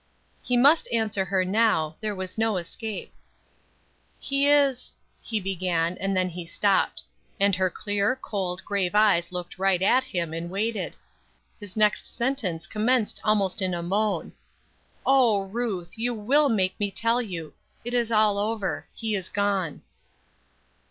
[0.41, 3.13] He must answer her now; there was no escape.
[4.19, 7.03] "He is," he began, and then he stopped.
[7.39, 10.95] And her clear, cold, grave eyes looked right at him and waited.
[11.59, 14.33] His next sentence commenced almost in a moan.
[15.05, 17.53] "Oh, Ruth, you will make me tell you!
[17.85, 18.87] It is all over.
[18.95, 19.83] He has gone."